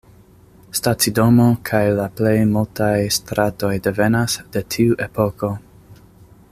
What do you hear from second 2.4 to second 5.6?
multaj stratoj devenas de tiu epoko.